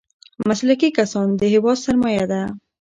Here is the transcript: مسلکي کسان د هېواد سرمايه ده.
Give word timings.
مسلکي 0.47 0.89
کسان 0.97 1.27
د 1.39 1.41
هېواد 1.53 1.77
سرمايه 1.85 2.25
ده. 2.31 2.41